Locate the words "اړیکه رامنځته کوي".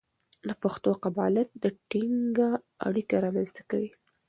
2.87-3.89